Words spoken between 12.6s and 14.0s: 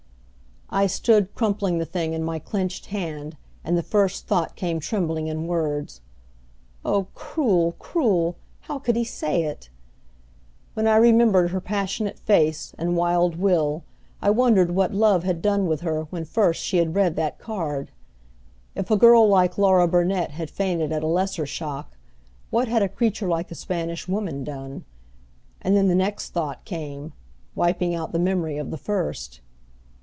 and wild will